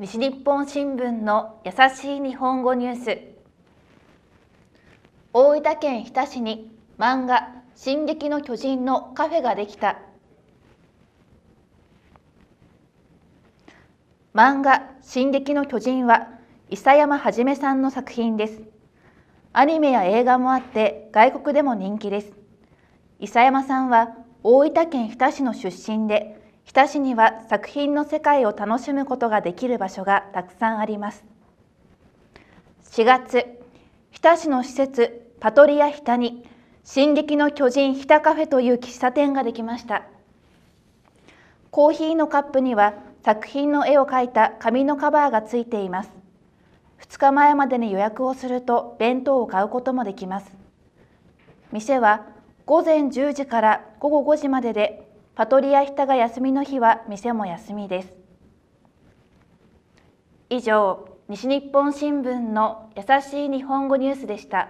[0.00, 3.18] 西日本新聞の優しい日本語ニュース。
[5.32, 10.00] 大分県日田市に漫画「進撃の巨人」のカフェができた。
[14.34, 16.28] 漫画「進撃の巨人」は
[16.70, 18.62] 諫山はじめさんの作品です。
[19.52, 22.32] アニメや映画もあって外国でも人気です。
[23.20, 31.24] 諫山さんは大分県日田市の出身で日田市には作品の世界を楽しむことができる場所がたくさんあります。
[32.90, 33.44] 4月
[34.10, 36.48] 日田市の施設パトリア日田に
[36.84, 40.04] 進撃の巨人日田カフェという喫茶店ができました。
[41.70, 42.94] コーヒーのカップには
[43.24, 46.10] 作品の絵を描いた紙のカバーがついています。
[47.00, 50.50] 2日前までに予約をすると弁当を買うこともできます。
[51.72, 52.26] 店は
[52.64, 58.16] 午前10時から午後5時まででパトリア日田が休みの日は店も休みです。
[60.48, 64.68] 以上西日本新聞の優しい日本語ニュースでした。